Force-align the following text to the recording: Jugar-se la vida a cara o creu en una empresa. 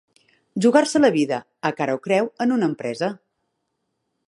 Jugar-se 0.65 1.01
la 1.01 1.11
vida 1.15 1.39
a 1.71 1.73
cara 1.81 1.97
o 1.99 2.03
creu 2.07 2.33
en 2.47 2.55
una 2.57 2.73
empresa. 2.73 3.13